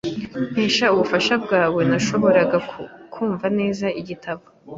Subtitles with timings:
[0.51, 2.57] Nkesha ubufasha bwawe, nashoboraga
[3.13, 4.43] kumva neza igitabo.